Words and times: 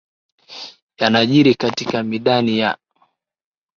yanajiri 0.97 1.55
katika 1.55 2.03
midani 2.03 2.59
ya 2.59 2.77